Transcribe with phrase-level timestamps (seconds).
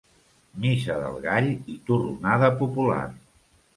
[0.61, 3.07] Missa del Gall i torronada popular.